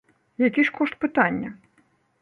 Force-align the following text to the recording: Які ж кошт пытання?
Які 0.45 0.63
ж 0.67 0.73
кошт 0.79 0.97
пытання? 1.05 1.55